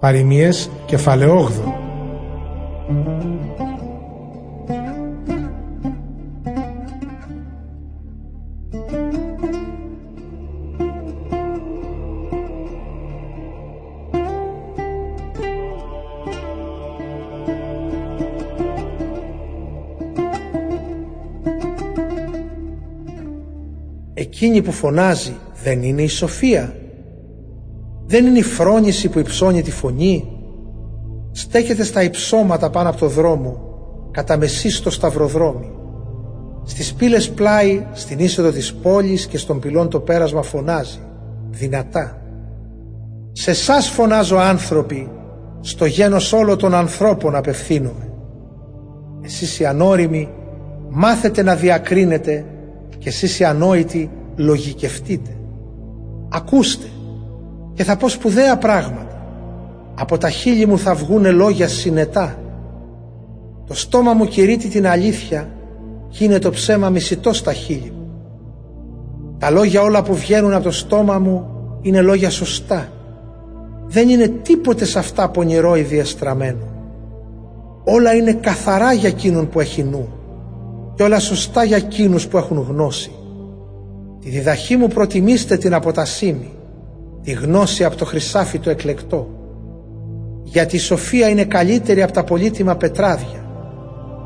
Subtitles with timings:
[0.00, 1.86] Παροιμίες κεφαλαιόγδο
[24.14, 26.74] Εκείνη που φωνάζει δεν είναι η σοφία.
[28.10, 30.24] Δεν είναι η φρόνηση που υψώνει τη φωνή.
[31.32, 33.60] Στέκεται στα υψώματα πάνω από το δρόμο,
[34.10, 35.70] κατά μεσή στο σταυροδρόμι.
[36.64, 40.98] Στις πύλες πλάι, στην είσοδο της πόλης και στον πυλών το πέρασμα φωνάζει,
[41.50, 42.22] δυνατά.
[43.32, 45.10] Σε σας φωνάζω άνθρωποι,
[45.60, 48.12] στο γένος όλο των ανθρώπων απευθύνομαι.
[49.22, 50.28] Εσείς οι ανώριμοι
[50.88, 52.44] μάθετε να διακρίνετε
[52.98, 55.30] και εσείς οι ανόητοι λογικευτείτε.
[56.28, 56.86] Ακούστε
[57.78, 59.22] και θα πω σπουδαία πράγματα.
[59.94, 62.38] Από τα χείλη μου θα βγούνε λόγια συνετά.
[63.66, 65.48] Το στόμα μου κηρύττει την αλήθεια
[66.08, 68.10] και είναι το ψέμα μισητό στα χείλη μου.
[69.38, 71.50] Τα λόγια όλα που βγαίνουν από το στόμα μου
[71.82, 72.88] είναι λόγια σωστά.
[73.86, 76.66] Δεν είναι τίποτε σε αυτά πονηρό ή διαστραμμένο.
[77.84, 80.08] Όλα είναι καθαρά για εκείνον που έχει νου
[80.94, 83.10] και όλα σωστά για εκείνους που έχουν γνώση.
[84.20, 86.50] Τη διδαχή μου προτιμήστε την από τα σήμη,
[87.22, 89.28] τη γνώση από το χρυσάφι το εκλεκτό.
[90.42, 93.46] Γιατί η σοφία είναι καλύτερη από τα πολύτιμα πετράδια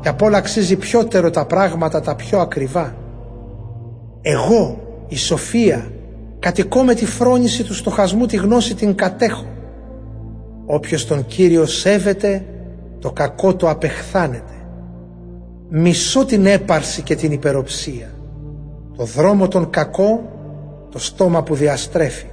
[0.01, 2.95] και απ' όλα αξίζει πιότερο τα πράγματα τα πιο ακριβά.
[4.21, 5.87] Εγώ, η σοφία,
[6.39, 9.45] κατοικώ με τη φρόνηση του στοχασμού τη γνώση την κατέχω.
[10.65, 12.45] Όποιος τον Κύριο σέβεται,
[12.99, 14.53] το κακό το απεχθάνεται.
[15.69, 18.13] Μισώ την έπαρση και την υπεροψία
[18.95, 20.23] το δρόμο τον κακό,
[20.89, 22.25] το στόμα που διαστρέφει.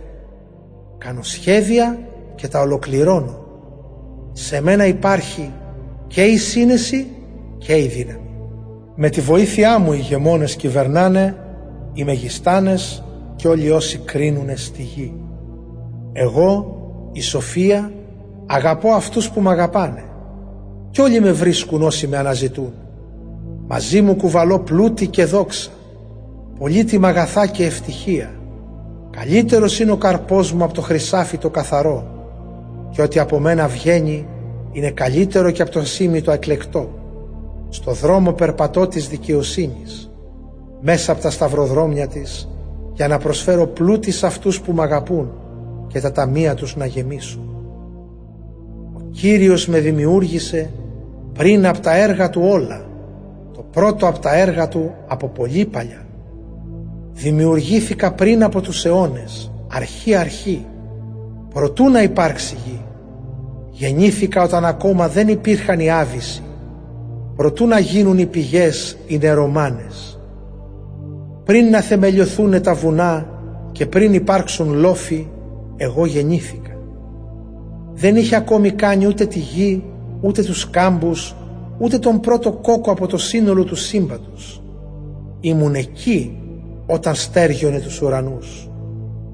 [1.05, 1.99] Κάνω σχέδια
[2.35, 3.39] και τα ολοκληρώνω.
[4.33, 5.53] Σε μένα υπάρχει
[6.07, 7.07] και η σύνεση
[7.59, 8.31] και η δύναμη.
[8.95, 11.37] Με τη βοήθειά μου οι γεμόνες κυβερνάνε,
[11.93, 13.05] οι μεγιστάνες
[13.37, 15.15] και όλοι όσοι κρίνουνε στη γη.
[16.13, 16.77] Εγώ,
[17.13, 17.93] η Σοφία,
[18.47, 20.05] αγαπώ αυτούς που με αγαπάνε
[20.91, 22.73] και όλοι με βρίσκουν όσοι με αναζητούν.
[23.67, 25.71] Μαζί μου κουβαλώ πλούτη και δόξα
[26.59, 28.40] πολύτιμα αγαθά και ευτυχία.
[29.11, 32.07] Καλύτερος είναι ο καρπός μου από το χρυσάφι το καθαρό
[32.91, 34.27] και ό,τι από μένα βγαίνει
[34.73, 36.89] είναι καλύτερο και από το σήμη το εκλεκτό.
[37.69, 40.11] Στο δρόμο περπατώ της δικαιοσύνης,
[40.81, 42.49] μέσα από τα σταυροδρόμια της,
[42.93, 45.33] για να προσφέρω πλούτη σε αυτούς που μ' αγαπούν
[45.87, 47.43] και τα ταμεία τους να γεμίσουν.
[48.95, 50.71] Ο Κύριος με δημιούργησε
[51.33, 52.85] πριν από τα έργα του όλα,
[53.53, 56.07] το πρώτο από τα έργα του από πολύ παλιά.
[57.13, 60.67] Δημιουργήθηκα πριν από τους αιώνες, αρχή αρχή,
[61.55, 62.81] προτού να υπάρξει γη.
[63.71, 66.43] Γεννήθηκα όταν ακόμα δεν υπήρχαν οι άβυσοι,
[67.37, 70.21] προτού να γίνουν οι πηγές οι νερομάνες.
[71.45, 73.27] Πριν να θεμελιωθούν τα βουνά
[73.73, 75.27] και πριν υπάρξουν λόφοι,
[75.77, 76.71] εγώ γεννήθηκα.
[77.93, 79.85] Δεν είχε ακόμη κάνει ούτε τη γη,
[80.21, 81.35] ούτε τους κάμπους,
[81.79, 84.63] ούτε τον πρώτο κόκο από το σύνολο του σύμπαντος.
[85.41, 86.40] Ήμουν εκεί
[86.93, 88.71] όταν στέργιονε τους ουρανούς,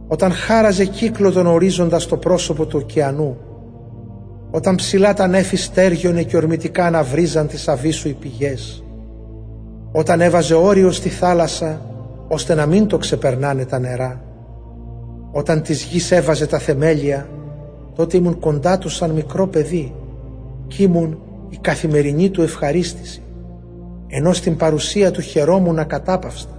[0.09, 3.37] όταν χάραζε κύκλο τον ορίζοντας στο πρόσωπο του ωκεανού,
[4.51, 8.85] όταν ψηλά τα νέφη στέργιονε και ορμητικά αναβρίζαν τις αβίσου οι πηγές,
[9.93, 11.81] όταν έβαζε όριο στη θάλασσα
[12.29, 14.23] ώστε να μην το ξεπερνάνε τα νερά,
[15.33, 17.29] όταν της γης έβαζε τα θεμέλια,
[17.95, 19.95] τότε ήμουν κοντά τους σαν μικρό παιδί
[20.67, 21.19] κι ήμουν
[21.49, 23.23] η καθημερινή του ευχαρίστηση,
[24.07, 26.57] ενώ στην παρουσία του χαιρόμουν ακατάπαυστα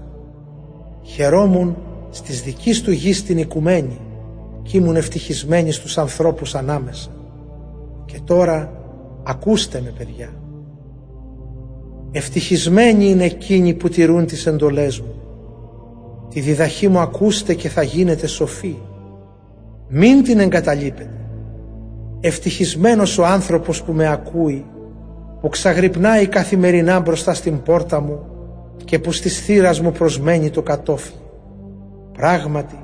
[1.09, 1.75] Χαιρόμουν
[2.09, 3.99] στις δικής του γης την οικουμένη
[4.63, 7.09] κι ήμουν ευτυχισμένη στους ανθρώπους ανάμεσα.
[8.05, 8.71] Και τώρα
[9.23, 10.29] ακούστε με παιδιά.
[12.11, 15.13] Ευτυχισμένοι είναι εκείνοι που τηρούν τις εντολές μου.
[16.29, 18.75] Τη διδαχή μου ακούστε και θα γίνετε σοφοί.
[19.87, 21.29] Μην την εγκαταλείπετε.
[22.19, 24.65] Ευτυχισμένος ο άνθρωπος που με ακούει,
[25.41, 28.36] που ξαγρυπνάει καθημερινά μπροστά στην πόρτα μου
[28.87, 31.19] και που στις θύρας μου προσμένει το κατόφλι.
[32.11, 32.79] Πράγματι,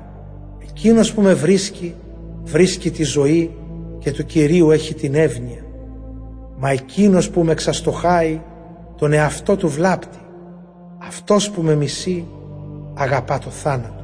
[0.62, 1.94] εκείνος που με βρίσκει,
[2.42, 3.56] βρίσκει τη ζωή
[3.98, 5.64] και του Κυρίου έχει την εύνοια.
[6.56, 8.40] Μα εκείνος που με ξαστοχάει,
[8.96, 10.18] τον εαυτό του βλάπτει.
[10.98, 12.26] Αυτός που με μισεί,
[12.94, 14.03] αγαπά το θάνατο.